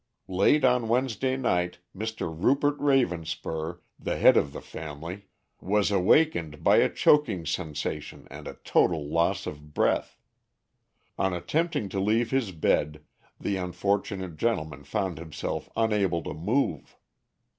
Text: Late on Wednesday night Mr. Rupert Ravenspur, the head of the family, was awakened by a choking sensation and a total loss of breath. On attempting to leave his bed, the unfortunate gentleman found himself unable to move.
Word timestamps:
Late 0.27 0.65
on 0.65 0.87
Wednesday 0.87 1.37
night 1.37 1.77
Mr. 1.95 2.21
Rupert 2.35 2.75
Ravenspur, 2.79 3.81
the 3.99 4.17
head 4.17 4.35
of 4.35 4.51
the 4.51 4.59
family, 4.59 5.27
was 5.59 5.91
awakened 5.91 6.63
by 6.63 6.77
a 6.77 6.89
choking 6.89 7.45
sensation 7.45 8.27
and 8.31 8.47
a 8.47 8.57
total 8.63 9.07
loss 9.07 9.45
of 9.45 9.75
breath. 9.75 10.17
On 11.19 11.35
attempting 11.35 11.87
to 11.89 11.99
leave 11.99 12.31
his 12.31 12.51
bed, 12.51 13.03
the 13.39 13.57
unfortunate 13.57 14.37
gentleman 14.37 14.85
found 14.85 15.19
himself 15.19 15.69
unable 15.75 16.23
to 16.23 16.33
move. 16.33 16.97